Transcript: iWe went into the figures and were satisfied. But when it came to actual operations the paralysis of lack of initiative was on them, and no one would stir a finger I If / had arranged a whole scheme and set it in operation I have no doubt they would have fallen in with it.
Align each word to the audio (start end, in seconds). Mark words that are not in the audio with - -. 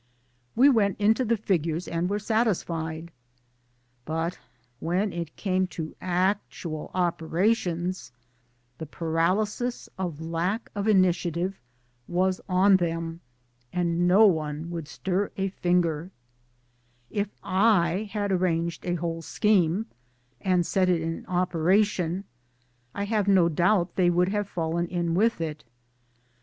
iWe 0.57 0.73
went 0.73 0.99
into 0.99 1.23
the 1.23 1.37
figures 1.37 1.87
and 1.87 2.09
were 2.09 2.17
satisfied. 2.17 3.11
But 4.03 4.39
when 4.79 5.13
it 5.13 5.35
came 5.35 5.67
to 5.77 5.95
actual 6.01 6.89
operations 6.95 8.11
the 8.79 8.87
paralysis 8.87 9.87
of 9.99 10.19
lack 10.19 10.71
of 10.73 10.87
initiative 10.87 11.61
was 12.07 12.41
on 12.49 12.77
them, 12.77 13.21
and 13.71 14.07
no 14.07 14.25
one 14.25 14.71
would 14.71 14.87
stir 14.87 15.29
a 15.37 15.49
finger 15.49 16.09
I 17.43 17.93
If 18.03 18.09
/ 18.09 18.11
had 18.11 18.31
arranged 18.31 18.87
a 18.87 18.95
whole 18.95 19.21
scheme 19.21 19.85
and 20.41 20.65
set 20.65 20.89
it 20.89 20.99
in 21.03 21.27
operation 21.27 22.23
I 22.95 23.03
have 23.03 23.27
no 23.27 23.49
doubt 23.49 23.95
they 23.97 24.09
would 24.09 24.29
have 24.29 24.49
fallen 24.49 24.87
in 24.87 25.13
with 25.13 25.39
it. 25.39 25.63